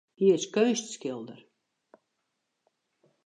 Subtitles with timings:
[0.19, 1.39] Hy is keunstskilder.